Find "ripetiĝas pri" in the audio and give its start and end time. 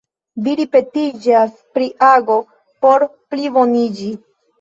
0.59-1.89